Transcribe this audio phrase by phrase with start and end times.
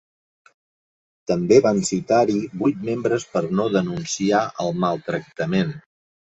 [1.31, 5.81] També van citar-hi vuit membres per no denunciar el maltractament.